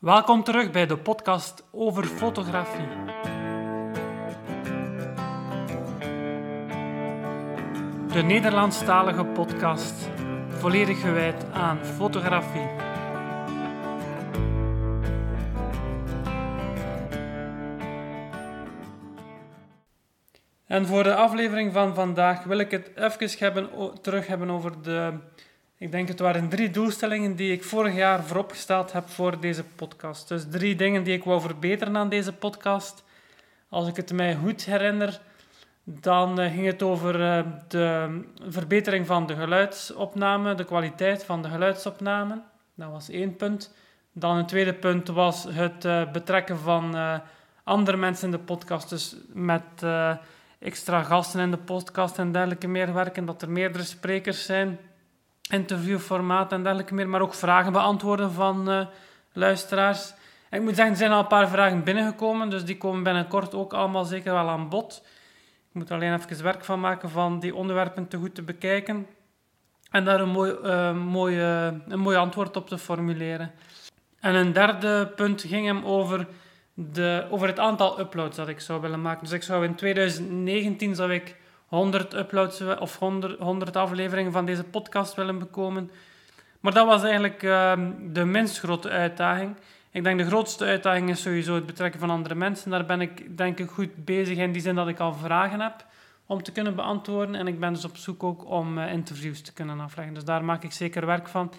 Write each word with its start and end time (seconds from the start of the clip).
Welkom 0.00 0.44
terug 0.44 0.70
bij 0.70 0.86
de 0.86 0.98
podcast 0.98 1.64
over 1.72 2.04
fotografie. 2.04 2.86
De 8.12 8.22
Nederlandstalige 8.22 9.24
podcast, 9.24 10.08
volledig 10.48 11.00
gewijd 11.00 11.44
aan 11.52 11.84
fotografie. 11.84 12.68
En 20.66 20.86
voor 20.86 21.02
de 21.02 21.14
aflevering 21.14 21.72
van 21.72 21.94
vandaag 21.94 22.44
wil 22.44 22.58
ik 22.58 22.70
het 22.70 22.90
even 22.96 23.38
hebben, 23.38 24.00
terug 24.02 24.26
hebben 24.26 24.50
over 24.50 24.82
de 24.82 25.18
ik 25.78 25.90
denk 25.90 26.08
het 26.08 26.18
waren 26.18 26.48
drie 26.48 26.70
doelstellingen 26.70 27.36
die 27.36 27.52
ik 27.52 27.64
vorig 27.64 27.94
jaar 27.94 28.24
vooropgesteld 28.24 28.92
heb 28.92 29.08
voor 29.08 29.40
deze 29.40 29.64
podcast. 29.64 30.28
Dus 30.28 30.44
drie 30.50 30.74
dingen 30.74 31.02
die 31.02 31.14
ik 31.14 31.24
wou 31.24 31.40
verbeteren 31.40 31.96
aan 31.96 32.08
deze 32.08 32.32
podcast. 32.32 33.04
Als 33.68 33.88
ik 33.88 33.96
het 33.96 34.12
mij 34.12 34.34
goed 34.34 34.64
herinner, 34.64 35.20
dan 35.84 36.40
eh, 36.40 36.52
ging 36.52 36.66
het 36.66 36.82
over 36.82 37.22
eh, 37.22 37.44
de 37.68 38.20
verbetering 38.48 39.06
van 39.06 39.26
de 39.26 39.34
geluidsopname, 39.34 40.54
de 40.54 40.64
kwaliteit 40.64 41.24
van 41.24 41.42
de 41.42 41.48
geluidsopname. 41.48 42.42
Dat 42.74 42.90
was 42.90 43.08
één 43.08 43.36
punt. 43.36 43.74
Dan 44.12 44.36
een 44.36 44.46
tweede 44.46 44.74
punt 44.74 45.08
was 45.08 45.46
het 45.50 45.84
eh, 45.84 46.10
betrekken 46.10 46.58
van 46.58 47.20
andere 47.64 47.96
mensen 47.96 48.24
in 48.24 48.30
de 48.30 48.44
podcast. 48.44 48.88
Dus 48.88 49.16
met 49.32 49.84
extra 50.58 51.02
gasten 51.02 51.40
in 51.40 51.50
de 51.50 51.56
podcast 51.56 52.18
en 52.18 52.32
dergelijke 52.32 52.68
meer 52.68 52.92
werken, 52.92 53.24
dat 53.24 53.42
er 53.42 53.50
meerdere 53.50 53.84
sprekers 53.84 54.44
zijn 54.44 54.78
interviewformaat 55.48 56.52
en 56.52 56.62
dergelijke 56.62 56.94
meer, 56.94 57.08
maar 57.08 57.20
ook 57.20 57.34
vragen 57.34 57.72
beantwoorden 57.72 58.32
van 58.32 58.70
uh, 58.70 58.86
luisteraars. 59.32 60.14
ik 60.50 60.62
moet 60.62 60.74
zeggen, 60.74 60.92
er 60.92 60.98
zijn 60.98 61.12
al 61.12 61.18
een 61.18 61.26
paar 61.26 61.48
vragen 61.48 61.84
binnengekomen, 61.84 62.50
dus 62.50 62.64
die 62.64 62.78
komen 62.78 63.02
binnenkort 63.02 63.54
ook 63.54 63.72
allemaal 63.72 64.04
zeker 64.04 64.32
wel 64.32 64.48
aan 64.48 64.68
bod. 64.68 65.02
Ik 65.68 65.74
moet 65.74 65.90
alleen 65.90 66.14
even 66.14 66.42
werk 66.42 66.64
van 66.64 66.80
maken 66.80 67.10
van 67.10 67.40
die 67.40 67.54
onderwerpen 67.54 68.08
te 68.08 68.16
goed 68.16 68.34
te 68.34 68.42
bekijken 68.42 69.06
en 69.90 70.04
daar 70.04 70.20
een 70.20 70.28
mooi, 70.28 70.52
uh, 70.52 71.72
een 71.88 72.00
mooi 72.00 72.16
antwoord 72.16 72.56
op 72.56 72.68
te 72.68 72.78
formuleren. 72.78 73.52
En 74.20 74.34
een 74.34 74.52
derde 74.52 75.06
punt 75.16 75.42
ging 75.42 75.66
hem 75.66 75.84
over, 75.84 76.26
de, 76.74 77.26
over 77.30 77.46
het 77.46 77.58
aantal 77.58 78.00
uploads 78.00 78.36
dat 78.36 78.48
ik 78.48 78.60
zou 78.60 78.80
willen 78.80 79.02
maken. 79.02 79.24
Dus 79.24 79.32
ik 79.32 79.42
zou 79.42 79.64
in 79.64 79.74
2019 79.74 80.94
zou 80.94 81.12
ik 81.12 81.36
100 81.66 82.14
uploads 82.14 82.60
of 82.78 82.98
100, 82.98 83.38
100 83.38 83.76
afleveringen 83.76 84.32
van 84.32 84.46
deze 84.46 84.64
podcast 84.64 85.14
willen 85.14 85.38
bekomen. 85.38 85.90
Maar 86.60 86.72
dat 86.72 86.86
was 86.86 87.02
eigenlijk 87.02 87.42
ehm, 87.42 87.90
de 88.12 88.24
minst 88.24 88.58
grote 88.58 88.88
uitdaging. 88.88 89.56
Ik 89.90 90.04
denk 90.04 90.18
de 90.18 90.26
grootste 90.26 90.64
uitdaging 90.64 91.10
is 91.10 91.22
sowieso 91.22 91.54
het 91.54 91.66
betrekken 91.66 92.00
van 92.00 92.10
andere 92.10 92.34
mensen. 92.34 92.70
Daar 92.70 92.86
ben 92.86 93.00
ik 93.00 93.36
denk 93.36 93.58
ik 93.58 93.70
goed 93.70 94.04
bezig 94.04 94.38
in 94.38 94.52
die 94.52 94.62
zin 94.62 94.74
dat 94.74 94.88
ik 94.88 95.00
al 95.00 95.14
vragen 95.14 95.60
heb 95.60 95.84
om 96.26 96.42
te 96.42 96.52
kunnen 96.52 96.74
beantwoorden. 96.74 97.34
En 97.34 97.46
ik 97.46 97.60
ben 97.60 97.72
dus 97.72 97.84
op 97.84 97.96
zoek 97.96 98.22
ook 98.22 98.50
om 98.50 98.78
uh, 98.78 98.92
interviews 98.92 99.40
te 99.40 99.52
kunnen 99.52 99.80
afleggen. 99.80 100.14
Dus 100.14 100.24
daar 100.24 100.44
maak 100.44 100.62
ik 100.62 100.72
zeker 100.72 101.06
werk 101.06 101.28
van. 101.28 101.52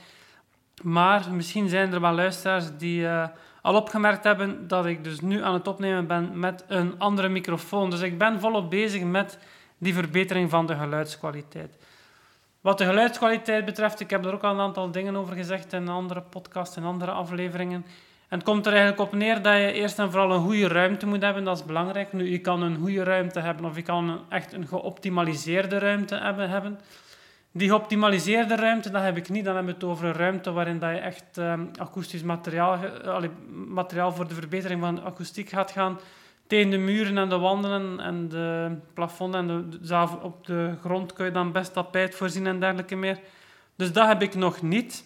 Maar 0.83 1.33
misschien 1.33 1.69
zijn 1.69 1.94
er 1.94 2.02
wel 2.02 2.14
luisteraars 2.14 2.77
die 2.77 3.02
uh, 3.02 3.27
al 3.61 3.75
opgemerkt 3.75 4.23
hebben 4.23 4.67
dat 4.67 4.86
ik 4.86 5.03
dus 5.03 5.19
nu 5.19 5.44
aan 5.44 5.53
het 5.53 5.67
opnemen 5.67 6.08
ben 6.08 6.39
met 6.39 6.64
een 6.67 6.99
andere 6.99 7.30
microfoon. 7.30 7.89
Dus 7.89 8.02
ik 8.02 8.17
ben 8.17 8.39
volop 8.39 8.69
bezig 8.69 9.03
met 9.03 9.39
die 9.78 9.94
verbetering 9.94 10.50
van 10.50 10.66
de 10.66 10.75
geluidskwaliteit. 10.75 11.78
Wat 12.61 12.78
de 12.78 12.86
geluidskwaliteit 12.86 13.66
betreft, 13.66 14.00
ik 14.00 14.09
heb 14.09 14.25
er 14.25 14.33
ook 14.33 14.44
al 14.44 14.53
een 14.53 14.59
aantal 14.59 14.92
dingen 14.92 15.16
over 15.16 15.36
gezegd 15.36 15.73
in 15.73 15.88
andere 15.88 16.22
podcasts 16.22 16.75
en 16.75 16.83
andere 16.83 17.11
afleveringen. 17.11 17.86
En 18.28 18.38
het 18.38 18.44
komt 18.44 18.66
er 18.66 18.72
eigenlijk 18.72 19.02
op 19.02 19.14
neer 19.14 19.42
dat 19.42 19.53
je 19.53 19.72
eerst 19.72 20.00
en 20.00 20.11
vooral 20.11 20.31
een 20.31 20.44
goede 20.44 20.67
ruimte 20.67 21.08
moet 21.08 21.22
hebben, 21.22 21.44
dat 21.44 21.58
is 21.58 21.66
belangrijk. 21.66 22.14
Nu, 22.14 22.30
je 22.30 22.39
kan 22.39 22.61
een 22.61 22.78
goede 22.78 23.03
ruimte 23.03 23.39
hebben 23.39 23.66
of 23.66 23.75
je 23.75 23.81
kan 23.81 24.25
echt 24.30 24.53
een 24.53 24.67
geoptimaliseerde 24.67 25.78
ruimte 25.78 26.16
hebben. 26.16 26.80
Die 27.52 27.70
geoptimaliseerde 27.70 28.55
ruimte, 28.55 28.89
dat 28.89 29.02
heb 29.02 29.17
ik 29.17 29.30
niet. 29.30 29.45
Dan 29.45 29.55
hebben 29.55 29.73
we 29.73 29.80
het 29.80 29.89
over 29.89 30.05
een 30.05 30.14
ruimte 30.14 30.52
waarin 30.52 30.80
dat 30.80 30.89
je 30.89 30.98
echt 30.98 31.38
uh, 31.38 31.54
akoestisch 31.76 32.23
materiaal, 32.23 32.80
materiaal 33.67 34.11
voor 34.11 34.27
de 34.27 34.33
verbetering 34.33 34.82
van 34.82 34.95
de 34.95 35.02
akoestiek 35.02 35.49
gaat 35.49 35.71
gaan 35.71 35.99
tegen 36.47 36.69
de 36.69 36.77
muren 36.77 37.17
en 37.17 37.30
de 37.30 37.37
wanden 37.37 37.99
en 37.99 38.30
de 38.30 38.75
plafond 38.93 39.35
en 39.35 39.47
de, 39.47 40.17
op 40.21 40.45
de 40.45 40.75
grond 40.81 41.13
kun 41.13 41.25
je 41.25 41.31
dan 41.31 41.52
best 41.52 41.73
tapijt 41.73 42.15
voorzien 42.15 42.47
en 42.47 42.59
dergelijke 42.59 42.95
meer. 42.95 43.19
Dus 43.75 43.93
dat 43.93 44.08
heb 44.08 44.21
ik 44.21 44.35
nog 44.35 44.61
niet. 44.61 45.05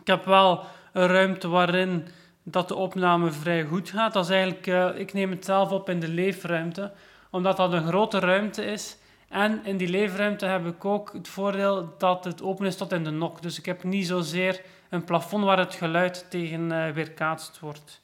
Ik 0.00 0.06
heb 0.06 0.24
wel 0.24 0.64
een 0.92 1.06
ruimte 1.06 1.48
waarin 1.48 2.06
dat 2.42 2.68
de 2.68 2.74
opname 2.74 3.30
vrij 3.30 3.64
goed 3.64 3.90
gaat. 3.90 4.12
Dat 4.12 4.24
is 4.24 4.30
eigenlijk, 4.30 4.66
uh, 4.66 4.98
ik 4.98 5.12
neem 5.12 5.30
het 5.30 5.44
zelf 5.44 5.70
op 5.70 5.88
in 5.88 6.00
de 6.00 6.08
leefruimte, 6.08 6.92
omdat 7.30 7.56
dat 7.56 7.72
een 7.72 7.86
grote 7.86 8.18
ruimte 8.18 8.64
is. 8.64 8.96
En 9.28 9.60
in 9.64 9.76
die 9.76 9.88
leefruimte 9.88 10.46
heb 10.46 10.66
ik 10.66 10.84
ook 10.84 11.12
het 11.12 11.28
voordeel 11.28 11.94
dat 11.98 12.24
het 12.24 12.42
open 12.42 12.66
is 12.66 12.76
tot 12.76 12.92
in 12.92 13.04
de 13.04 13.10
nok. 13.10 13.42
Dus 13.42 13.58
ik 13.58 13.66
heb 13.66 13.82
niet 13.82 14.06
zozeer 14.06 14.60
een 14.88 15.04
plafond 15.04 15.44
waar 15.44 15.58
het 15.58 15.74
geluid 15.74 16.26
tegen 16.30 16.72
uh, 16.72 16.88
weerkaatst 16.88 17.60
wordt. 17.60 18.02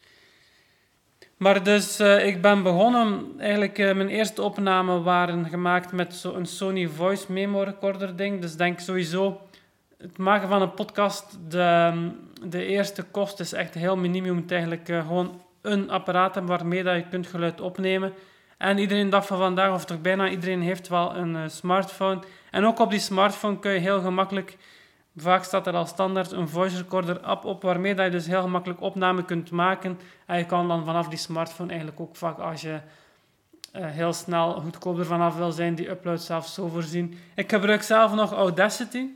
Maar 1.41 1.62
dus, 1.62 2.01
uh, 2.01 2.27
ik 2.27 2.43
ben 2.43 2.62
begonnen, 2.62 3.33
eigenlijk 3.39 3.78
uh, 3.78 3.95
mijn 3.95 4.09
eerste 4.09 4.43
opnamen 4.43 5.03
waren 5.03 5.47
gemaakt 5.47 5.93
met 5.93 6.15
zo'n 6.15 6.47
Sony 6.47 6.89
Voice 6.89 7.33
Memo 7.33 7.62
Recorder 7.62 8.17
ding. 8.17 8.41
Dus 8.41 8.56
denk 8.56 8.81
sowieso, 8.81 9.41
het 9.99 10.19
maken 10.19 10.49
van 10.49 10.62
een 10.62 10.75
podcast, 10.75 11.39
de, 11.49 11.93
de 12.45 12.65
eerste 12.65 13.03
kost 13.03 13.41
is 13.41 13.53
echt 13.53 13.75
heel 13.75 13.97
minimum. 13.97 14.25
Je 14.34 14.41
moet 14.41 14.50
eigenlijk 14.50 14.89
uh, 14.89 15.06
gewoon 15.06 15.43
een 15.62 15.91
apparaat 15.91 16.34
hebben 16.34 16.56
waarmee 16.56 16.83
dat 16.83 16.97
je 16.97 17.09
kunt 17.11 17.27
geluid 17.27 17.61
opnemen. 17.61 18.12
En 18.59 18.79
iedereen 18.79 19.11
dag 19.11 19.27
van 19.27 19.39
vandaag, 19.39 19.73
of 19.73 19.84
toch 19.84 20.00
bijna 20.00 20.29
iedereen, 20.29 20.62
heeft 20.62 20.89
wel 20.89 21.17
een 21.17 21.50
smartphone. 21.50 22.19
En 22.50 22.65
ook 22.65 22.79
op 22.79 22.91
die 22.91 23.00
smartphone 23.00 23.59
kun 23.59 23.73
je 23.73 23.79
heel 23.79 24.00
gemakkelijk 24.00 24.56
Vaak 25.20 25.44
staat 25.44 25.66
er 25.66 25.75
al 25.75 25.86
standaard 25.86 26.32
een 26.32 26.48
voice 26.48 26.76
recorder 26.76 27.20
app 27.20 27.44
op, 27.44 27.62
waarmee 27.62 27.94
dat 27.94 28.04
je 28.04 28.10
dus 28.10 28.26
heel 28.26 28.42
gemakkelijk 28.42 28.81
opname 28.81 29.25
kunt 29.25 29.50
maken. 29.50 29.98
En 30.26 30.38
je 30.38 30.47
kan 30.47 30.69
dan 30.69 30.84
vanaf 30.84 31.08
die 31.08 31.19
smartphone 31.19 31.69
eigenlijk 31.69 32.00
ook 32.00 32.16
vaak, 32.16 32.38
als 32.38 32.60
je 32.60 32.81
uh, 33.76 33.86
heel 33.86 34.12
snel 34.12 34.53
goedkoop 34.53 34.98
er 34.98 35.06
vanaf 35.06 35.36
wil 35.36 35.53
zijn, 35.53 35.75
die 35.75 35.91
upload 35.91 36.20
zelf 36.20 36.47
zo 36.47 36.69
voorzien. 36.69 37.19
Ik 37.34 37.50
gebruik 37.50 37.82
zelf 37.82 38.14
nog 38.14 38.32
Audacity, 38.32 39.06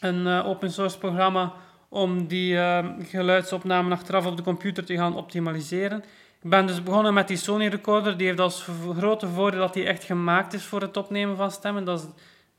een 0.00 0.26
uh, 0.26 0.48
open 0.48 0.72
source 0.72 0.98
programma 0.98 1.52
om 1.88 2.26
die 2.26 2.54
uh, 2.54 3.90
achteraf 3.90 4.26
op 4.26 4.36
de 4.36 4.42
computer 4.42 4.84
te 4.84 4.96
gaan 4.96 5.16
optimaliseren. 5.16 6.04
Ik 6.42 6.50
ben 6.50 6.66
dus 6.66 6.82
begonnen 6.82 7.14
met 7.14 7.28
die 7.28 7.36
Sony 7.36 7.66
recorder. 7.66 8.16
Die 8.16 8.26
heeft 8.26 8.40
als 8.40 8.68
grote 8.98 9.28
voordeel 9.28 9.60
dat 9.60 9.74
die 9.74 9.86
echt 9.86 10.04
gemaakt 10.04 10.52
is 10.52 10.64
voor 10.64 10.80
het 10.80 10.96
opnemen 10.96 11.36
van 11.36 11.50
stemmen. 11.50 11.84
Dat 11.84 12.00
is 12.00 12.06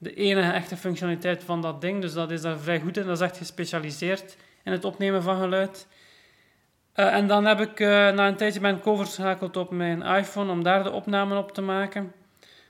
de 0.06 0.14
enige 0.14 0.52
echte 0.52 0.78
functionaliteit 0.78 1.44
van 1.44 1.62
dat 1.62 1.82
ding. 1.82 2.02
Dus 2.02 2.14
dat 2.14 2.32
is 2.32 2.42
daar 2.42 2.58
vrij 2.58 2.80
goed 2.80 2.98
in. 2.98 3.06
Dat 3.06 3.16
is 3.16 3.22
echt 3.22 3.38
gespecialiseerd 3.38 4.38
in 4.64 4.72
het 4.72 4.86
opnemen 4.86 5.24
van 5.24 5.40
geluid. 5.40 5.88
Uh, 6.96 7.14
en 7.14 7.28
dan 7.28 7.46
heb 7.46 7.60
ik 7.60 7.80
uh, 7.80 7.88
na 7.88 8.28
een 8.28 8.36
tijdje 8.36 8.60
ben 8.60 8.76
ik 8.76 8.88
overgeschakeld 8.88 9.58
op 9.58 9.72
mijn 9.72 10.02
iPhone 10.02 10.52
om 10.52 10.64
daar 10.64 10.84
de 10.84 10.92
opnamen 10.92 11.38
op 11.38 11.52
te 11.52 11.62
maken. 11.62 12.14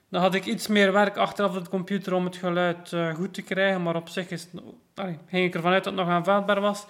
Dan 0.10 0.22
had 0.22 0.34
ik 0.34 0.46
iets 0.46 0.68
meer 0.68 0.92
werk 0.92 1.18
achteraf 1.18 1.58
op 1.58 1.64
de 1.64 1.70
computer 1.70 2.14
om 2.14 2.26
het 2.26 2.36
geluid 2.36 2.92
uh, 2.92 3.14
goed 3.14 3.34
te 3.34 3.42
krijgen, 3.42 3.84
maar 3.84 3.96
op 3.96 4.10
zich 4.10 4.30
is, 4.30 4.48
ging 5.30 5.46
ik 5.46 5.56
ervan 5.56 5.72
uit 5.72 5.84
dat 5.84 5.94
het 5.94 6.06
nog 6.06 6.14
aanvaardbaar 6.14 6.62
was. 6.62 6.86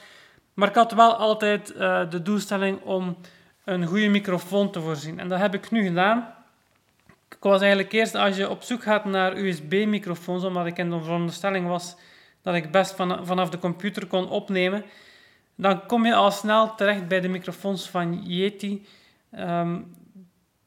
Maar 0.54 0.68
ik 0.68 0.76
had 0.76 0.92
wel 0.92 1.16
altijd 1.16 1.68
de 2.10 2.22
doelstelling 2.24 2.82
om 2.82 3.18
een 3.64 3.86
goede 3.86 4.08
microfoon 4.08 4.72
te 4.72 4.82
voorzien. 4.82 5.20
En 5.20 5.28
dat 5.28 5.40
heb 5.40 5.54
ik 5.54 5.72
nu 5.72 5.84
gedaan. 5.84 6.36
Ik 7.46 7.52
was 7.52 7.62
eigenlijk 7.62 7.92
eerst, 7.92 8.16
als 8.16 8.38
je 8.38 8.50
op 8.50 8.64
zoek 8.64 8.84
gaat 8.84 9.06
naar 9.06 9.38
USB-microfoons, 9.38 10.44
omdat 10.44 10.66
ik 10.66 10.78
in 10.78 10.90
de 10.90 11.02
veronderstelling 11.02 11.68
was 11.68 11.96
dat 12.42 12.56
ik 12.56 12.72
best 12.72 12.96
van, 12.96 13.26
vanaf 13.26 13.50
de 13.50 13.60
computer 13.60 14.08
kon 14.08 14.30
opnemen, 14.30 14.86
dan 15.56 15.86
kom 15.86 16.06
je 16.06 16.16
al 16.16 16.32
snel 16.32 16.76
terecht 16.76 17.08
bij 17.08 17.22
de 17.22 17.28
microfoons 17.28 17.90
van 17.90 18.24
Yeti. 18.24 18.86
Um, 19.40 19.96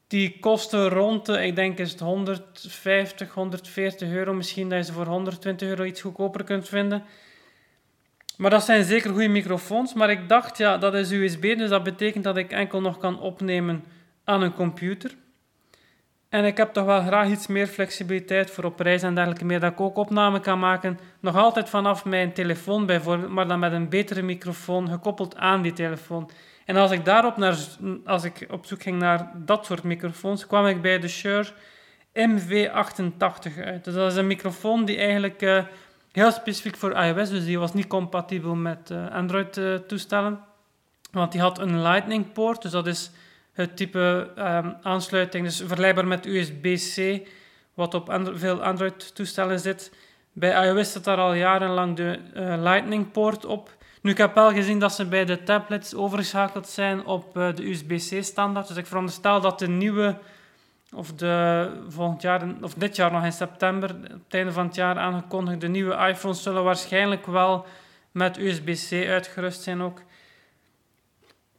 die 0.07 0.39
kosten 0.39 0.89
rond 0.89 1.25
de, 1.25 1.45
ik 1.45 1.55
denk 1.55 1.77
is 1.77 1.91
het 1.91 1.99
150, 1.99 3.33
140 3.33 4.09
euro. 4.09 4.33
Misschien 4.33 4.69
dat 4.69 4.77
je 4.77 4.83
ze 4.83 4.93
voor 4.93 5.05
120 5.05 5.67
euro 5.67 5.83
iets 5.83 6.01
goedkoper 6.01 6.43
kunt 6.43 6.67
vinden. 6.67 7.03
Maar 8.37 8.49
dat 8.49 8.63
zijn 8.63 8.83
zeker 8.83 9.11
goede 9.11 9.27
microfoons. 9.27 9.93
Maar 9.93 10.09
ik 10.09 10.29
dacht, 10.29 10.57
ja, 10.57 10.77
dat 10.77 10.93
is 10.93 11.11
USB, 11.11 11.57
dus 11.57 11.69
dat 11.69 11.83
betekent 11.83 12.23
dat 12.23 12.37
ik 12.37 12.51
enkel 12.51 12.81
nog 12.81 12.97
kan 12.97 13.19
opnemen 13.19 13.83
aan 14.23 14.41
een 14.41 14.53
computer. 14.53 15.15
En 16.29 16.45
ik 16.45 16.57
heb 16.57 16.73
toch 16.73 16.85
wel 16.85 17.01
graag 17.01 17.27
iets 17.27 17.47
meer 17.47 17.67
flexibiliteit 17.67 18.51
voor 18.51 18.63
op 18.63 18.79
reis 18.79 19.03
en 19.03 19.15
dergelijke 19.15 19.45
meer, 19.45 19.59
dat 19.59 19.71
ik 19.71 19.81
ook 19.81 19.97
opname 19.97 20.39
kan 20.39 20.59
maken. 20.59 20.99
Nog 21.19 21.35
altijd 21.35 21.69
vanaf 21.69 22.05
mijn 22.05 22.33
telefoon 22.33 22.85
bijvoorbeeld, 22.85 23.31
maar 23.31 23.47
dan 23.47 23.59
met 23.59 23.71
een 23.71 23.89
betere 23.89 24.21
microfoon 24.21 24.89
gekoppeld 24.89 25.35
aan 25.35 25.61
die 25.61 25.73
telefoon. 25.73 26.29
En 26.65 26.75
als 26.75 26.91
ik 26.91 27.05
daarop 27.05 27.37
naar, 27.37 27.57
als 28.05 28.23
ik 28.23 28.47
op 28.49 28.65
zoek 28.65 28.81
ging 28.81 28.99
naar 28.99 29.31
dat 29.35 29.65
soort 29.65 29.83
microfoons, 29.83 30.47
kwam 30.47 30.65
ik 30.65 30.81
bij 30.81 30.99
de 30.99 31.07
Shure 31.07 31.47
MV88 32.13 33.63
uit. 33.63 33.83
Dus 33.83 33.93
dat 33.93 34.11
is 34.11 34.17
een 34.17 34.27
microfoon 34.27 34.85
die 34.85 34.97
eigenlijk 34.97 35.41
uh, 35.41 35.63
heel 36.11 36.31
specifiek 36.31 36.75
voor 36.75 36.91
iOS, 36.91 37.29
dus 37.29 37.45
die 37.45 37.59
was 37.59 37.73
niet 37.73 37.87
compatibel 37.87 38.55
met 38.55 38.89
uh, 38.89 39.11
Android-toestellen. 39.11 40.39
Want 41.11 41.31
die 41.31 41.41
had 41.41 41.59
een 41.59 41.81
Lightning 41.81 42.31
poort, 42.31 42.61
dus 42.61 42.71
dat 42.71 42.87
is 42.87 43.11
het 43.59 43.77
type 43.77 44.31
um, 44.37 44.75
aansluiting, 44.81 45.45
dus 45.45 45.63
vergelijkbaar 45.65 46.07
met 46.07 46.25
USB-C, 46.25 47.27
wat 47.73 47.93
op 47.93 48.31
veel 48.33 48.63
Android-toestellen 48.63 49.59
zit. 49.59 49.91
Bij 50.33 50.67
iOS 50.67 50.91
zit 50.91 51.03
daar 51.03 51.17
al 51.17 51.33
jarenlang 51.33 51.95
de 51.95 52.19
uh, 52.35 52.61
Lightning 52.61 53.11
poort 53.11 53.45
op. 53.45 53.77
Nu, 54.01 54.11
ik 54.11 54.17
heb 54.17 54.35
wel 54.35 54.51
gezien 54.51 54.79
dat 54.79 54.93
ze 54.93 55.05
bij 55.05 55.25
de 55.25 55.43
tablets 55.43 55.95
overgeschakeld 55.95 56.67
zijn 56.67 57.05
op 57.05 57.37
uh, 57.37 57.55
de 57.55 57.69
USB-C 57.69 58.23
standaard. 58.23 58.67
Dus 58.67 58.77
ik 58.77 58.85
veronderstel 58.85 59.41
dat 59.41 59.59
de 59.59 59.67
nieuwe, 59.67 60.17
of 60.95 61.13
de 61.13 61.69
volgend 61.87 62.21
jaar, 62.21 62.41
of 62.61 62.73
dit 62.73 62.95
jaar 62.95 63.11
nog 63.11 63.23
in 63.23 63.31
september, 63.31 63.89
op 63.89 64.23
het 64.23 64.33
einde 64.33 64.51
van 64.51 64.65
het 64.65 64.75
jaar 64.75 64.97
aangekondigde 64.97 65.67
nieuwe 65.67 66.07
iPhones 66.07 66.43
zullen 66.43 66.63
waarschijnlijk 66.63 67.25
wel 67.25 67.65
met 68.11 68.37
USB-C 68.37 69.07
uitgerust 69.07 69.61
zijn 69.61 69.81
ook. 69.81 70.01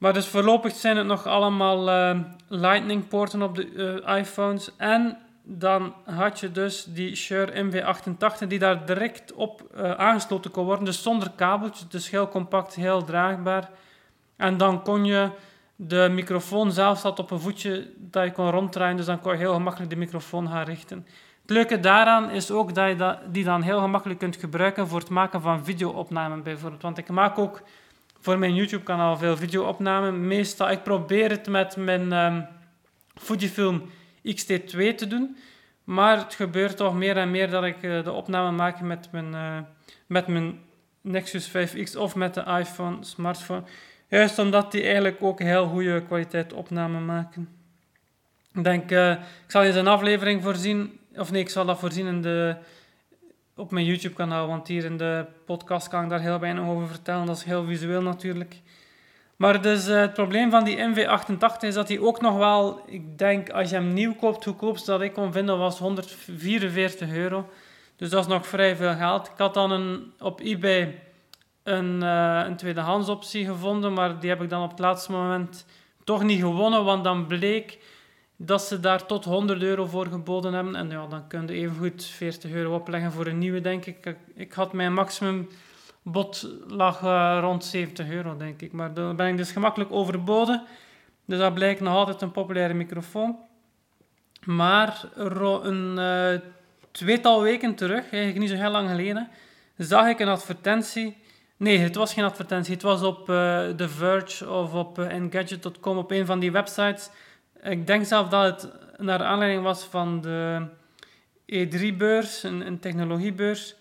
Maar 0.01 0.13
dus 0.13 0.27
voorlopig 0.27 0.75
zijn 0.75 0.97
het 0.97 1.05
nog 1.05 1.25
allemaal 1.25 1.89
uh, 1.89 2.19
Lightning 2.47 3.07
poorten 3.07 3.41
op 3.41 3.55
de 3.55 4.01
uh, 4.05 4.17
iPhones. 4.17 4.75
En 4.77 5.17
dan 5.43 5.93
had 6.05 6.39
je 6.39 6.51
dus 6.51 6.83
die 6.83 7.15
Shure 7.15 7.63
MV88 7.63 8.47
die 8.47 8.59
daar 8.59 8.85
direct 8.85 9.33
op 9.33 9.61
uh, 9.75 9.91
aangesloten 9.91 10.51
kon 10.51 10.65
worden. 10.65 10.85
Dus 10.85 11.03
zonder 11.03 11.31
kabeltje, 11.35 11.85
dus 11.89 12.09
heel 12.09 12.27
compact, 12.27 12.75
heel 12.75 13.03
draagbaar. 13.03 13.69
En 14.35 14.57
dan 14.57 14.83
kon 14.83 15.05
je 15.05 15.29
de 15.75 16.09
microfoon 16.11 16.71
zelf 16.71 16.99
zat 16.99 17.19
op 17.19 17.31
een 17.31 17.39
voetje 17.39 17.93
dat 17.97 18.23
je 18.23 18.31
kon 18.31 18.49
ronddraaien. 18.49 18.97
Dus 18.97 19.05
dan 19.05 19.19
kon 19.21 19.31
je 19.31 19.37
heel 19.37 19.53
gemakkelijk 19.53 19.89
de 19.89 19.97
microfoon 19.97 20.47
gaan 20.47 20.65
richten. 20.65 21.05
Het 21.41 21.49
leuke 21.49 21.79
daaraan 21.79 22.29
is 22.29 22.51
ook 22.51 22.75
dat 22.75 22.87
je 22.87 23.17
die 23.27 23.43
dan 23.43 23.61
heel 23.61 23.79
gemakkelijk 23.79 24.19
kunt 24.19 24.35
gebruiken 24.35 24.87
voor 24.87 24.99
het 24.99 25.09
maken 25.09 25.41
van 25.41 25.65
videoopnamen 25.65 26.43
bijvoorbeeld. 26.43 26.81
Want 26.81 26.97
ik 26.97 27.09
maak 27.09 27.37
ook 27.37 27.61
voor 28.21 28.39
mijn 28.39 28.55
YouTube-kanaal 28.55 29.17
veel 29.17 29.37
videoopnamen. 29.37 30.27
Meestal, 30.27 30.71
ik 30.71 30.83
probeer 30.83 31.29
het 31.29 31.47
met 31.47 31.75
mijn 31.75 32.13
um, 32.13 32.47
Fujifilm 33.15 33.89
X-T2 34.23 34.95
te 34.95 35.07
doen. 35.07 35.37
Maar 35.83 36.17
het 36.17 36.35
gebeurt 36.35 36.77
toch 36.77 36.95
meer 36.95 37.17
en 37.17 37.31
meer 37.31 37.49
dat 37.49 37.63
ik 37.63 37.83
uh, 37.83 38.03
de 38.03 38.11
opname 38.11 38.51
maak 38.51 38.81
met 38.81 39.07
mijn, 39.11 39.33
uh, 39.33 39.57
met 40.07 40.27
mijn 40.27 40.59
Nexus 41.01 41.49
5X 41.49 41.97
of 41.97 42.15
met 42.15 42.33
de 42.33 42.43
iPhone, 42.59 42.97
smartphone. 42.99 43.63
Juist 44.07 44.39
omdat 44.39 44.71
die 44.71 44.83
eigenlijk 44.83 45.17
ook 45.23 45.39
heel 45.39 45.67
goede 45.67 46.03
kwaliteit 46.03 46.53
opname 46.53 46.99
maken. 46.99 47.49
Ik 48.53 48.63
denk, 48.63 48.91
uh, 48.91 49.11
ik 49.11 49.51
zal 49.51 49.63
eens 49.63 49.75
een 49.75 49.87
aflevering 49.87 50.43
voorzien, 50.43 50.99
of 51.15 51.31
nee, 51.31 51.41
ik 51.41 51.49
zal 51.49 51.65
dat 51.65 51.79
voorzien 51.79 52.07
in 52.07 52.21
de, 52.21 52.55
op 53.61 53.71
mijn 53.71 53.85
YouTube-kanaal, 53.85 54.47
want 54.47 54.67
hier 54.67 54.85
in 54.85 54.97
de 54.97 55.25
podcast 55.45 55.87
kan 55.87 56.03
ik 56.03 56.09
daar 56.09 56.19
heel 56.19 56.39
weinig 56.39 56.63
over 56.63 56.87
vertellen. 56.87 57.25
Dat 57.25 57.37
is 57.37 57.43
heel 57.43 57.65
visueel 57.65 58.01
natuurlijk. 58.01 58.61
Maar 59.35 59.61
dus 59.61 59.87
uh, 59.87 59.99
het 59.99 60.13
probleem 60.13 60.51
van 60.51 60.63
die 60.63 60.77
MV88 60.77 61.59
is 61.59 61.73
dat 61.73 61.87
hij 61.87 61.99
ook 61.99 62.21
nog 62.21 62.37
wel, 62.37 62.83
ik 62.85 63.17
denk 63.17 63.49
als 63.49 63.69
je 63.69 63.75
hem 63.75 63.93
nieuw 63.93 64.13
koopt, 64.13 64.43
goedkoopste 64.43 64.91
dat 64.91 65.01
ik 65.01 65.13
kon 65.13 65.31
vinden 65.31 65.57
was 65.57 65.79
144 65.79 67.11
euro. 67.11 67.49
Dus 67.95 68.09
dat 68.09 68.23
is 68.23 68.29
nog 68.29 68.47
vrij 68.47 68.75
veel 68.75 68.95
geld. 68.95 69.27
Ik 69.27 69.37
had 69.37 69.53
dan 69.53 69.71
een, 69.71 70.11
op 70.19 70.39
eBay 70.39 70.99
een, 71.63 72.03
uh, 72.03 72.41
een 72.45 72.55
tweedehands 72.55 73.09
optie 73.09 73.45
gevonden, 73.45 73.93
maar 73.93 74.19
die 74.19 74.29
heb 74.29 74.41
ik 74.41 74.49
dan 74.49 74.63
op 74.63 74.69
het 74.69 74.79
laatste 74.79 75.11
moment 75.11 75.65
toch 76.03 76.23
niet 76.23 76.39
gewonnen, 76.39 76.83
want 76.83 77.03
dan 77.03 77.27
bleek 77.27 77.79
dat 78.45 78.61
ze 78.61 78.79
daar 78.79 79.05
tot 79.05 79.25
100 79.25 79.61
euro 79.61 79.85
voor 79.85 80.05
geboden 80.05 80.53
hebben. 80.53 80.75
En 80.75 80.89
ja, 80.89 81.07
dan 81.07 81.27
kun 81.27 81.47
je 81.47 81.53
even 81.53 81.75
goed 81.75 82.05
40 82.05 82.51
euro 82.51 82.75
opleggen 82.75 83.11
voor 83.11 83.25
een 83.25 83.37
nieuwe, 83.37 83.61
denk 83.61 83.85
ik. 83.85 84.15
Ik 84.35 84.53
had 84.53 84.73
mijn 84.73 84.93
maximum 84.93 85.49
bot 86.01 86.47
lag 86.67 87.01
uh, 87.01 87.37
rond 87.41 87.65
70 87.65 88.09
euro, 88.09 88.37
denk 88.37 88.61
ik. 88.61 88.71
Maar 88.71 88.93
daar 88.93 89.15
ben 89.15 89.27
ik 89.27 89.37
dus 89.37 89.51
gemakkelijk 89.51 89.91
overboden. 89.91 90.63
Dus 91.25 91.39
dat 91.39 91.53
blijkt 91.53 91.79
nog 91.79 91.93
altijd 91.93 92.21
een 92.21 92.31
populaire 92.31 92.73
microfoon. 92.73 93.37
Maar 94.45 95.03
een 95.15 95.95
uh, 95.97 96.39
tweetal 96.91 97.41
weken 97.41 97.75
terug, 97.75 98.01
eigenlijk 98.01 98.39
niet 98.39 98.49
zo 98.49 98.55
heel 98.55 98.71
lang 98.71 98.89
geleden, 98.89 99.29
zag 99.77 100.07
ik 100.07 100.19
een 100.19 100.27
advertentie. 100.27 101.17
Nee, 101.57 101.77
het 101.77 101.95
was 101.95 102.13
geen 102.13 102.23
advertentie. 102.23 102.73
Het 102.73 102.83
was 102.83 103.01
op 103.01 103.29
uh, 103.29 103.69
The 103.69 103.89
Verge 103.89 104.49
of 104.49 104.73
op 104.73 104.99
Engadget.com, 104.99 105.97
op 105.97 106.11
een 106.11 106.25
van 106.25 106.39
die 106.39 106.51
websites. 106.51 107.09
Ik 107.63 107.87
denk 107.87 108.05
zelf 108.05 108.27
dat 108.27 108.61
het 108.61 108.71
naar 108.97 109.23
aanleiding 109.23 109.63
was 109.63 109.83
van 109.83 110.21
de 110.21 110.67
E3-beurs, 111.45 112.43
een, 112.43 112.67
een 112.67 112.79
technologiebeurs 112.79 113.75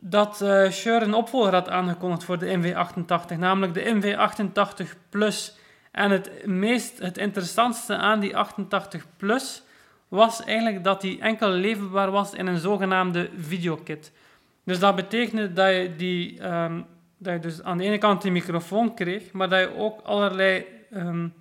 dat 0.00 0.40
uh, 0.42 0.70
Shure 0.70 1.04
een 1.04 1.14
opvolger 1.14 1.52
had 1.52 1.68
aangekondigd 1.68 2.24
voor 2.24 2.38
de 2.38 2.58
MV88, 2.58 3.38
namelijk 3.38 3.74
de 3.74 4.16
MV88 4.16 4.86
Plus. 5.08 5.56
En 5.90 6.10
het 6.10 6.46
meest, 6.46 6.98
het 6.98 7.18
interessantste 7.18 7.96
aan 7.96 8.20
die 8.20 8.36
88 8.36 9.06
Plus 9.16 9.62
was 10.08 10.44
eigenlijk 10.44 10.84
dat 10.84 11.00
die 11.00 11.20
enkel 11.20 11.48
leverbaar 11.48 12.10
was 12.10 12.34
in 12.34 12.46
een 12.46 12.58
zogenaamde 12.58 13.30
videokit. 13.36 14.12
Dus 14.64 14.78
dat 14.78 14.96
betekende 14.96 15.52
dat 15.52 15.70
je, 15.70 15.94
die, 15.96 16.44
um, 16.52 16.86
dat 17.18 17.32
je 17.32 17.38
dus 17.40 17.62
aan 17.62 17.78
de 17.78 17.84
ene 17.84 17.98
kant 17.98 18.22
die 18.22 18.30
microfoon 18.30 18.94
kreeg, 18.94 19.32
maar 19.32 19.48
dat 19.48 19.60
je 19.60 19.76
ook 19.76 20.00
allerlei... 20.00 20.64
Um, 20.90 21.34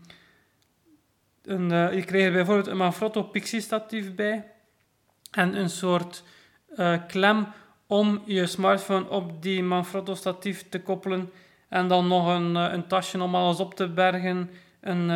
een, 1.50 1.72
uh, 1.72 1.94
je 1.94 2.04
kreeg 2.04 2.34
bijvoorbeeld 2.34 2.68
een 2.68 2.78
Manfrotto 2.78 3.24
Pixie 3.24 3.62
statief 3.62 4.16
bij 4.16 4.46
en 5.32 5.56
een 5.56 5.70
soort 5.70 6.24
uh, 6.76 6.98
klem 7.08 7.48
om 7.88 8.22
je 8.26 8.46
smartphone 8.46 9.10
op 9.10 9.42
die 9.42 9.64
Manfrotto 9.64 10.16
statief 10.16 10.70
te 10.70 10.82
koppelen 10.82 11.32
en 11.70 11.88
dan 11.88 12.08
nog 12.08 12.28
een, 12.28 12.56
eh, 12.56 12.74
een 12.74 12.88
tasje 12.88 13.22
om 13.22 13.36
alles 13.36 13.60
op 13.60 13.74
te 13.74 13.90
bergen, 13.90 14.50
een, 14.82 15.10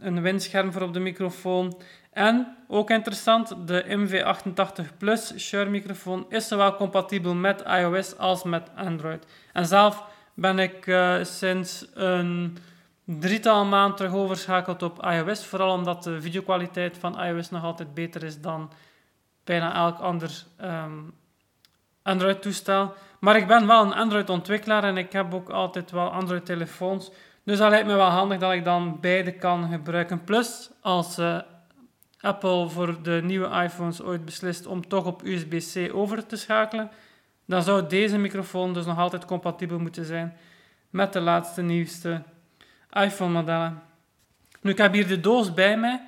een 0.00 0.22
windscherm 0.22 0.72
voor 0.72 0.82
op 0.82 0.92
de 0.92 1.00
microfoon. 1.00 1.80
En, 2.12 2.56
ook 2.68 2.90
interessant, 2.90 3.54
de 3.66 3.84
MV88 3.86 4.96
Plus 4.98 5.38
Shure 5.38 5.70
microfoon 5.70 6.26
is 6.28 6.48
zowel 6.48 6.76
compatibel 6.76 7.34
met 7.34 7.62
iOS 7.62 8.18
als 8.18 8.42
met 8.42 8.70
Android. 8.76 9.26
En 9.52 9.66
zelf 9.66 10.04
ben 10.34 10.58
ik 10.58 10.96
sinds 11.22 11.86
een 11.94 12.58
drietal 13.06 13.64
maanden 13.64 13.96
terug 13.96 14.14
overschakeld 14.14 14.82
op 14.82 15.06
iOS, 15.06 15.46
vooral 15.46 15.72
omdat 15.72 16.02
de 16.02 16.20
videokwaliteit 16.20 16.98
van 16.98 17.22
iOS 17.22 17.50
nog 17.50 17.62
altijd 17.62 17.94
beter 17.94 18.22
is 18.22 18.40
dan 18.40 18.72
bijna 19.44 19.74
elk 19.74 19.98
ander 19.98 20.44
um, 20.62 21.14
Android-toestel. 22.02 22.94
Maar 23.20 23.36
ik 23.36 23.46
ben 23.46 23.66
wel 23.66 23.82
een 23.82 23.94
Android-ontwikkelaar 23.94 24.84
en 24.84 24.96
ik 24.96 25.12
heb 25.12 25.34
ook 25.34 25.48
altijd 25.48 25.90
wel 25.90 26.08
Android-telefoons. 26.08 27.10
Dus 27.44 27.58
dat 27.58 27.70
lijkt 27.70 27.86
me 27.86 27.94
wel 27.94 28.08
handig 28.08 28.38
dat 28.38 28.52
ik 28.52 28.64
dan 28.64 29.00
beide 29.00 29.32
kan 29.32 29.68
gebruiken. 29.70 30.24
Plus, 30.24 30.70
als 30.80 31.18
uh, 31.18 31.38
Apple 32.20 32.68
voor 32.68 33.02
de 33.02 33.20
nieuwe 33.24 33.62
iPhones 33.62 34.02
ooit 34.02 34.24
beslist 34.24 34.66
om 34.66 34.88
toch 34.88 35.04
op 35.04 35.22
USB-C 35.24 35.94
over 35.94 36.26
te 36.26 36.36
schakelen, 36.36 36.90
dan 37.46 37.62
zou 37.62 37.86
deze 37.86 38.18
microfoon 38.18 38.72
dus 38.72 38.86
nog 38.86 38.98
altijd 38.98 39.24
compatibel 39.24 39.78
moeten 39.78 40.04
zijn 40.04 40.36
met 40.90 41.12
de 41.12 41.20
laatste 41.20 41.62
nieuwste 41.62 42.22
iPhone-modellen. 42.90 43.82
Nu, 44.60 44.70
ik 44.70 44.78
heb 44.78 44.92
hier 44.92 45.06
de 45.06 45.20
doos 45.20 45.54
bij 45.54 45.76
mij. 45.76 46.00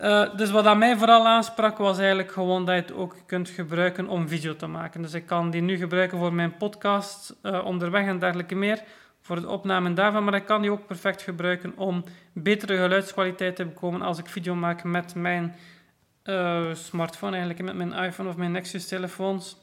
Uh, 0.00 0.36
dus 0.36 0.50
wat 0.50 0.66
aan 0.66 0.78
mij 0.78 0.96
vooral 0.96 1.26
aansprak 1.26 1.78
was 1.78 1.98
eigenlijk 1.98 2.32
gewoon 2.32 2.64
dat 2.64 2.74
je 2.74 2.80
het 2.80 2.92
ook 2.92 3.16
kunt 3.26 3.48
gebruiken 3.48 4.08
om 4.08 4.28
video 4.28 4.56
te 4.56 4.66
maken. 4.66 5.02
Dus 5.02 5.14
ik 5.14 5.26
kan 5.26 5.50
die 5.50 5.62
nu 5.62 5.76
gebruiken 5.76 6.18
voor 6.18 6.34
mijn 6.34 6.56
podcast 6.56 7.34
uh, 7.42 7.64
onderweg 7.64 8.06
en 8.06 8.18
dergelijke 8.18 8.54
meer, 8.54 8.82
voor 9.20 9.36
het 9.36 9.46
opnemen 9.46 9.94
daarvan. 9.94 10.24
Maar 10.24 10.34
ik 10.34 10.46
kan 10.46 10.62
die 10.62 10.70
ook 10.70 10.86
perfect 10.86 11.22
gebruiken 11.22 11.72
om 11.76 12.04
betere 12.32 12.76
geluidskwaliteit 12.76 13.56
te 13.56 13.64
bekomen 13.64 14.02
als 14.02 14.18
ik 14.18 14.26
video 14.26 14.54
maak 14.54 14.84
met 14.84 15.14
mijn 15.14 15.54
uh, 16.24 16.74
smartphone, 16.74 17.36
eigenlijk 17.36 17.64
met 17.64 17.88
mijn 17.88 18.04
iPhone 18.04 18.28
of 18.28 18.36
mijn 18.36 18.52
Nexus 18.52 18.88
telefoons. 18.88 19.56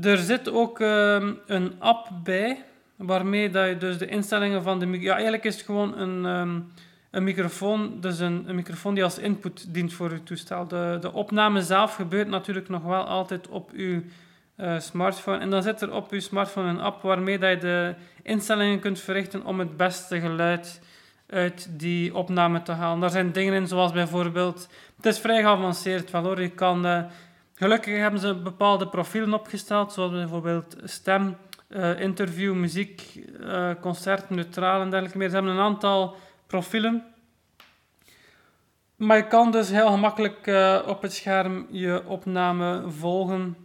Er 0.00 0.18
zit 0.18 0.50
ook 0.50 0.80
ehm, 0.80 1.34
een 1.46 1.74
app 1.78 2.10
bij, 2.22 2.64
waarmee 3.06 3.50
dat 3.50 3.68
je 3.68 3.76
dus 3.76 3.98
de 3.98 4.06
instellingen 4.06 4.62
van 4.62 4.78
de... 4.78 5.00
Ja, 5.00 5.12
eigenlijk 5.12 5.44
is 5.44 5.54
het 5.54 5.64
gewoon 5.64 5.98
een... 5.98 6.24
Um, 6.24 6.72
een 7.10 7.24
microfoon, 7.24 8.00
dus 8.00 8.18
een, 8.18 8.44
een, 8.46 8.54
microfoon 8.54 8.94
die 8.94 9.04
als 9.04 9.18
input 9.18 9.74
dient 9.74 9.92
voor 9.92 10.10
uw 10.10 10.22
toestel. 10.22 10.66
De, 10.66 10.98
de 11.00 11.12
opname 11.12 11.62
zelf 11.62 11.94
gebeurt 11.94 12.28
natuurlijk 12.28 12.68
nog 12.68 12.82
wel 12.82 13.04
altijd 13.04 13.48
op 13.48 13.70
uw 13.72 14.02
uh, 14.56 14.80
smartphone. 14.80 15.38
En 15.38 15.50
dan 15.50 15.62
zit 15.62 15.80
er 15.80 15.92
op 15.92 16.10
uw 16.10 16.20
smartphone 16.20 16.68
een 16.68 16.80
app 16.80 17.02
waarmee 17.02 17.38
dat 17.38 17.50
je 17.50 17.58
de 17.58 17.94
instellingen 18.22 18.80
kunt 18.80 19.00
verrichten 19.00 19.44
om 19.44 19.58
het 19.58 19.76
beste 19.76 20.20
geluid 20.20 20.80
uit 21.26 21.68
die 21.70 22.14
opname 22.14 22.62
te 22.62 22.72
halen. 22.72 23.00
Daar 23.00 23.10
zijn 23.10 23.32
dingen 23.32 23.54
in, 23.54 23.68
zoals 23.68 23.92
bijvoorbeeld... 23.92 24.68
Het 24.96 25.06
is 25.06 25.18
vrij 25.18 25.42
geavanceerd 25.42 26.10
hoor. 26.10 26.40
Je 26.40 26.50
kan... 26.50 26.86
Uh, 26.86 27.02
gelukkig 27.54 27.98
hebben 27.98 28.20
ze 28.20 28.34
bepaalde 28.34 28.88
profielen 28.88 29.34
opgesteld, 29.34 29.92
zoals 29.92 30.10
bijvoorbeeld 30.10 30.76
stem, 30.84 31.36
uh, 31.70 32.00
interview, 32.00 32.54
muziek, 32.54 33.24
concert, 33.80 34.30
neutraal 34.30 34.80
en 34.80 34.90
dergelijke 34.90 35.18
meer. 35.18 35.28
Ze 35.28 35.34
hebben 35.34 35.52
een 35.52 35.60
aantal 35.60 36.16
profielen. 36.46 37.04
Maar 38.96 39.16
je 39.16 39.26
kan 39.26 39.50
dus 39.50 39.70
heel 39.70 39.90
gemakkelijk 39.90 40.46
uh, 40.46 40.82
op 40.86 41.02
het 41.02 41.12
scherm 41.12 41.66
je 41.70 42.02
opname 42.06 42.84
volgen 42.88 43.56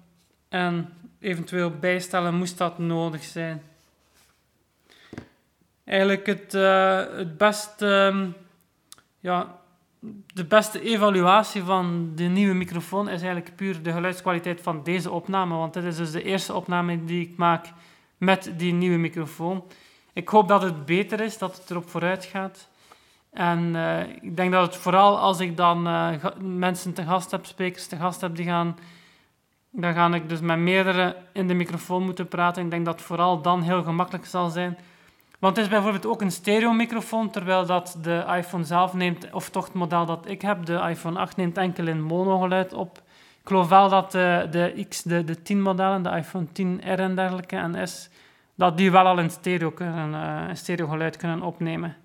en 0.49 0.93
eventueel 1.19 1.69
bijstellen 1.69 2.35
moest 2.35 2.57
dat 2.57 2.77
nodig 2.77 3.23
zijn. 3.23 3.61
eigenlijk 5.83 6.25
het, 6.25 6.51
het 7.17 7.37
beste, 7.37 7.87
ehm, 7.87 8.29
ja, 9.19 9.59
de 10.33 10.45
beste 10.45 10.81
evaluatie 10.81 11.63
van 11.63 12.11
de 12.15 12.23
nieuwe 12.23 12.53
microfoon 12.53 13.09
is 13.09 13.21
eigenlijk 13.21 13.55
puur 13.55 13.83
de 13.83 13.91
geluidskwaliteit 13.91 14.61
van 14.61 14.83
deze 14.83 15.11
opname. 15.11 15.55
Want 15.55 15.73
dit 15.73 15.83
is 15.83 15.97
dus 15.97 16.11
de 16.11 16.23
eerste 16.23 16.53
opname 16.53 17.05
die 17.05 17.27
ik 17.27 17.37
maak 17.37 17.65
met 18.17 18.53
die 18.57 18.73
nieuwe 18.73 18.97
microfoon. 18.97 19.63
Ik 20.13 20.29
hoop 20.29 20.47
dat 20.47 20.61
het 20.61 20.85
beter 20.85 21.21
is, 21.21 21.37
dat 21.37 21.57
het 21.57 21.69
erop 21.69 21.89
vooruit 21.89 22.25
gaat. 22.25 22.69
En 23.31 23.59
uh, 23.75 23.99
ik 24.21 24.35
denk 24.35 24.51
dat 24.51 24.65
het 24.65 24.81
vooral 24.81 25.19
als 25.19 25.39
ik 25.39 25.57
dan 25.57 25.87
uh, 25.87 26.13
mensen 26.39 26.93
te 26.93 27.03
gast 27.03 27.31
heb, 27.31 27.45
sprekers 27.45 27.87
te 27.87 27.95
gast 27.95 28.21
heb, 28.21 28.35
die 28.35 28.45
gaan, 28.45 28.77
dan 29.69 29.93
ga 29.93 30.13
ik 30.13 30.29
dus 30.29 30.39
met 30.39 30.57
meerdere 30.57 31.15
in 31.33 31.47
de 31.47 31.53
microfoon 31.53 32.03
moeten 32.03 32.27
praten. 32.27 32.63
Ik 32.63 32.71
denk 32.71 32.85
dat 32.85 32.95
het 32.95 33.05
vooral 33.05 33.41
dan 33.41 33.61
heel 33.61 33.83
gemakkelijk 33.83 34.25
zal 34.25 34.49
zijn. 34.49 34.77
Want 35.39 35.55
het 35.55 35.65
is 35.65 35.71
bijvoorbeeld 35.71 36.05
ook 36.05 36.21
een 36.21 36.31
stereo 36.31 36.71
microfoon, 36.73 37.29
terwijl 37.29 37.65
dat 37.65 37.97
de 38.01 38.25
iPhone 38.37 38.63
zelf 38.63 38.93
neemt, 38.93 39.31
of 39.31 39.49
toch 39.49 39.65
het 39.65 39.73
model 39.73 40.05
dat 40.05 40.27
ik 40.27 40.41
heb, 40.41 40.65
de 40.65 40.85
iPhone 40.89 41.19
8 41.19 41.37
neemt 41.37 41.57
enkel 41.57 41.87
in 41.87 42.01
monogeluid 42.01 42.73
op. 42.73 43.01
Ik 43.45 43.51
geloof 43.51 43.69
wel 43.69 43.89
dat 43.89 44.11
de, 44.11 44.47
de 44.51 44.85
X, 44.89 45.01
de, 45.01 45.23
de 45.23 45.41
10 45.41 45.61
modellen, 45.61 46.03
de 46.03 46.09
iPhone 46.09 46.45
10R 46.45 46.99
en 46.99 47.15
dergelijke 47.15 47.55
en 47.55 47.87
S, 47.87 48.09
dat 48.55 48.77
die 48.77 48.91
wel 48.91 49.05
al 49.05 49.19
in 49.19 49.29
stereo, 49.29 49.71
kunnen, 49.71 50.09
uh, 50.09 50.55
stereo 50.55 50.87
geluid 50.87 51.17
kunnen 51.17 51.41
opnemen. 51.41 51.95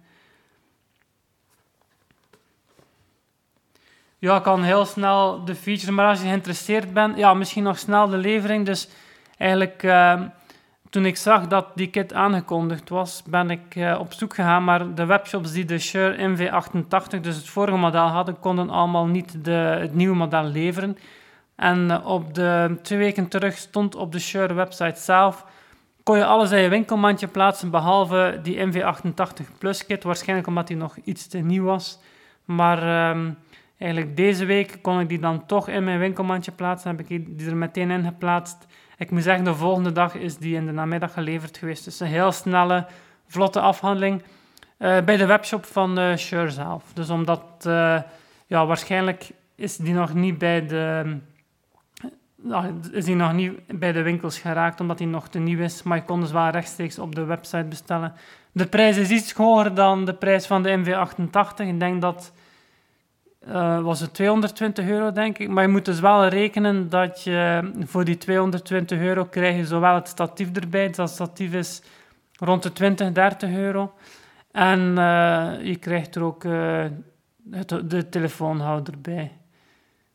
Ja, 4.19 4.37
ik 4.37 4.43
kan 4.43 4.63
heel 4.63 4.85
snel 4.85 5.45
de 5.45 5.55
features, 5.55 5.95
maar 5.95 6.09
als 6.09 6.21
je 6.21 6.27
geïnteresseerd 6.27 6.93
bent, 6.93 7.17
ja, 7.17 7.35
misschien 7.35 7.63
nog 7.63 7.79
snel 7.79 8.09
de 8.09 8.17
levering. 8.17 8.67
Dus 8.67 8.89
eigenlijk, 9.37 9.83
uh, 9.83 10.21
toen 10.91 11.07
ik 11.07 11.17
zag 11.17 11.47
dat 11.47 11.67
die 11.75 11.91
kit 11.91 12.13
aangekondigd 12.13 12.89
was, 12.89 13.23
ben 13.23 13.51
ik 13.51 13.97
op 13.99 14.13
zoek 14.13 14.35
gegaan. 14.35 14.65
Maar 14.65 14.95
de 14.95 15.05
webshops 15.05 15.53
die 15.53 15.65
de 15.65 15.79
Shure 15.79 16.37
MV88, 16.37 17.21
dus 17.21 17.37
het 17.37 17.49
vorige 17.49 17.79
model 17.79 18.07
hadden, 18.07 18.39
konden 18.39 18.71
allemaal 18.71 19.07
niet 19.07 19.45
de, 19.45 19.77
het 19.81 19.95
nieuwe 19.95 20.17
model 20.17 20.45
leveren. 20.45 20.97
En 21.61 22.05
op 22.05 22.35
de 22.35 22.79
twee 22.83 22.99
weken 22.99 23.29
terug 23.29 23.57
stond 23.57 23.95
op 23.95 24.13
de 24.13 24.19
Shure 24.19 24.55
website 24.55 25.01
zelf 25.01 25.45
kon 26.03 26.17
je 26.17 26.25
alles 26.25 26.51
in 26.51 26.61
je 26.61 26.69
winkelmandje 26.69 27.27
plaatsen, 27.27 27.71
behalve 27.71 28.39
die 28.43 28.67
MV88 28.67 29.59
Plus 29.59 29.87
kit. 29.87 30.03
Waarschijnlijk 30.03 30.49
omdat 30.49 30.67
die 30.67 30.77
nog 30.77 30.97
iets 31.05 31.27
te 31.27 31.39
nieuw 31.39 31.65
was. 31.65 31.99
Maar 32.45 33.11
um, 33.11 33.39
eigenlijk 33.79 34.17
deze 34.17 34.45
week 34.45 34.79
kon 34.83 35.01
ik 35.01 35.09
die 35.09 35.19
dan 35.19 35.47
toch 35.47 35.69
in 35.69 35.85
mijn 35.85 35.99
winkelmandje 35.99 36.53
plaatsen. 36.53 36.91
Heb 36.91 37.01
ik 37.01 37.39
die 37.39 37.49
er 37.49 37.57
meteen 37.57 37.91
in 37.91 38.05
geplaatst. 38.05 38.67
Ik 38.99 39.11
moet 39.11 39.23
zeggen, 39.23 39.45
de 39.45 39.55
volgende 39.55 39.93
dag 39.93 40.15
is 40.15 40.37
die 40.37 40.57
in 40.57 40.67
de 40.67 40.73
namiddag 40.73 41.13
geleverd 41.13 41.59
geweest. 41.59 41.85
Dus 41.85 42.01
een 42.01 42.07
heel 42.07 42.33
snelle, 42.33 42.87
vlotte 43.27 43.61
afhandeling. 43.61 44.23
Uh, 44.79 45.01
bij 45.01 45.17
de 45.17 45.27
webshop 45.27 45.65
van 45.65 45.99
uh, 45.99 46.17
Shure 46.17 46.51
zelf. 46.51 46.85
Dus 46.95 47.11
omdat, 47.11 47.65
uh, 47.67 48.01
ja, 48.47 48.67
waarschijnlijk 48.67 49.31
is 49.55 49.77
die 49.77 49.95
nog 49.95 50.15
niet 50.15 50.39
bij 50.39 50.67
de 50.67 51.19
is 52.93 53.07
hij 53.07 53.15
nog 53.15 53.33
niet 53.33 53.79
bij 53.79 53.93
de 53.93 54.03
winkels 54.03 54.39
geraakt 54.39 54.81
omdat 54.81 54.99
hij 54.99 55.09
nog 55.09 55.29
te 55.29 55.39
nieuw 55.39 55.59
is, 55.59 55.83
maar 55.83 55.97
je 55.97 56.05
kon 56.05 56.21
dus 56.21 56.33
wel 56.33 56.49
rechtstreeks 56.49 56.99
op 56.99 57.15
de 57.15 57.25
website 57.25 57.65
bestellen. 57.69 58.13
De 58.53 58.67
prijs 58.67 58.97
is 58.97 59.11
iets 59.11 59.33
hoger 59.33 59.75
dan 59.75 60.05
de 60.05 60.15
prijs 60.15 60.47
van 60.47 60.63
de 60.63 60.79
MV88. 60.79 61.67
Ik 61.67 61.81
denk 61.81 62.01
dat 62.01 62.33
uh, 63.49 63.81
was 63.81 64.01
het 64.01 64.15
220 64.15 64.89
euro, 64.89 65.13
denk 65.13 65.39
ik. 65.39 65.49
Maar 65.49 65.63
je 65.63 65.71
moet 65.71 65.85
dus 65.85 66.01
wel 66.01 66.27
rekenen 66.27 66.89
dat 66.89 67.23
je 67.23 67.71
voor 67.85 68.05
die 68.05 68.19
220 68.19 68.99
euro 68.99 69.25
krijg 69.25 69.57
je 69.57 69.67
zowel 69.67 69.95
het 69.95 70.09
statief 70.09 70.53
erbij. 70.53 70.87
Dus 70.87 70.97
dat 70.97 71.11
statief 71.11 71.53
is 71.53 71.83
rond 72.39 72.63
de 72.63 72.73
20, 72.73 73.13
30 73.13 73.51
euro. 73.51 73.93
En 74.53 74.81
uh, 74.81 75.53
je 75.63 75.77
krijgt 75.81 76.15
er 76.15 76.23
ook 76.23 76.45
uh, 76.45 76.85
het, 77.51 77.91
de 77.91 78.09
telefoonhouder 78.09 78.95
bij. 79.01 79.33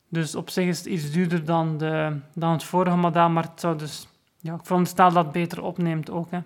Dus 0.09 0.35
op 0.35 0.49
zich 0.49 0.65
is 0.65 0.77
het 0.77 0.87
iets 0.87 1.11
duurder 1.11 1.45
dan, 1.45 1.77
de, 1.77 2.19
dan 2.33 2.51
het 2.51 2.63
vorige 2.63 2.97
model, 2.97 3.29
maar 3.29 3.43
het 3.43 3.59
zou 3.59 3.77
dus, 3.77 4.07
ja, 4.39 4.53
ik 4.53 4.59
veronderstel 4.63 5.11
dat 5.11 5.23
het 5.23 5.33
beter 5.33 5.63
opneemt 5.63 6.11
ook. 6.11 6.31
Hè. 6.31 6.39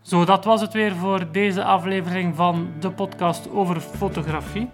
Zo, 0.00 0.24
dat 0.24 0.44
was 0.44 0.60
het 0.60 0.72
weer 0.72 0.94
voor 0.94 1.32
deze 1.32 1.64
aflevering 1.64 2.36
van 2.36 2.68
de 2.80 2.90
podcast 2.90 3.50
over 3.50 3.80
fotografie. 3.80 4.70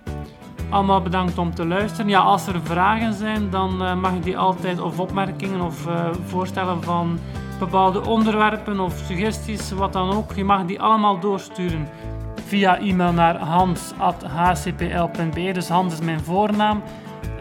Allemaal 0.70 1.02
bedankt 1.02 1.38
om 1.38 1.54
te 1.54 1.66
luisteren. 1.66 2.08
Ja, 2.08 2.20
als 2.20 2.46
er 2.46 2.60
vragen 2.62 3.12
zijn, 3.12 3.50
dan 3.50 3.82
uh, 3.82 3.94
mag 3.94 4.14
je 4.14 4.20
die 4.20 4.38
altijd, 4.38 4.80
of 4.80 5.00
opmerkingen 5.00 5.60
of 5.60 5.86
uh, 5.86 6.12
voorstellen 6.26 6.82
van 6.82 7.18
bepaalde 7.58 8.06
onderwerpen 8.06 8.80
of 8.80 9.02
suggesties, 9.06 9.70
wat 9.70 9.92
dan 9.92 10.10
ook. 10.12 10.32
Je 10.32 10.44
mag 10.44 10.64
die 10.64 10.80
allemaal 10.80 11.20
doorsturen 11.20 11.88
via 12.46 12.78
e-mail 12.78 13.12
naar 13.12 13.36
hans.hcpl.be. 13.36 13.92
Dus 15.52 15.68
Hans 15.68 15.92
is 15.92 16.00
mijn 16.00 16.20
voornaam. 16.20 16.82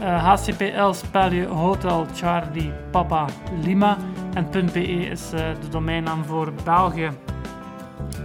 Uh, 0.01 0.13
eh, 0.13 0.23
HCPL 0.23 0.91
spel 0.91 1.31
je 1.31 1.45
Hotel 1.45 2.05
Charlie 2.15 2.71
Papa 2.91 3.25
Lima. 3.63 3.97
En 4.33 4.47
.be 4.73 4.83
is 4.87 5.33
uh, 5.33 5.39
de 5.39 5.69
domeinnaam 5.69 6.25
voor 6.25 6.53
België. 6.63 7.09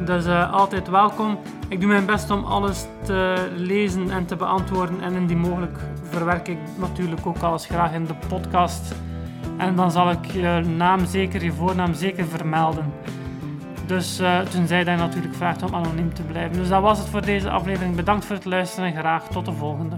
Dus 0.04 0.26
uh, 0.26 0.52
altijd 0.52 0.88
welkom. 0.88 1.38
Ik 1.68 1.80
doe 1.80 1.88
mijn 1.88 2.06
best 2.06 2.30
om 2.30 2.44
alles 2.44 2.86
te 3.04 3.48
lezen 3.56 4.10
en 4.10 4.26
te 4.26 4.36
beantwoorden. 4.36 5.00
En 5.02 5.12
indien 5.12 5.38
mogelijk 5.38 5.78
verwerk 6.02 6.48
ik 6.48 6.58
natuurlijk 6.78 7.26
ook 7.26 7.38
alles 7.38 7.66
graag 7.66 7.92
in 7.92 8.04
de 8.04 8.14
podcast. 8.28 8.94
En 9.56 9.76
dan 9.76 9.90
zal 9.90 10.10
ik 10.10 10.24
je 10.24 10.62
naam 10.76 11.06
zeker, 11.06 11.44
je 11.44 11.52
voornaam 11.52 11.94
zeker 11.94 12.26
vermelden. 12.26 12.92
Dus 13.88 14.20
uh, 14.20 14.40
toen 14.40 14.66
zei 14.66 14.84
hij 14.84 14.96
natuurlijk 14.96 15.34
vraagt 15.34 15.62
om 15.62 15.74
anoniem 15.74 16.14
te 16.14 16.22
blijven. 16.22 16.56
Dus 16.56 16.68
dat 16.68 16.82
was 16.82 16.98
het 16.98 17.08
voor 17.08 17.24
deze 17.24 17.50
aflevering. 17.50 17.96
Bedankt 17.96 18.24
voor 18.24 18.36
het 18.36 18.44
luisteren 18.44 18.92
en 18.92 19.00
graag 19.00 19.28
tot 19.28 19.44
de 19.44 19.52
volgende. 19.52 19.96